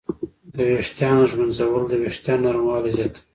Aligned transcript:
د 0.53 0.55
ویښتانو 0.69 1.23
ږمنځول 1.31 1.83
د 1.87 1.93
وېښتانو 2.03 2.43
نرموالی 2.47 2.91
زیاتوي. 2.97 3.21